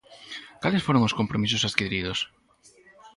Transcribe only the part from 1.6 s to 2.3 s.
adquiridos?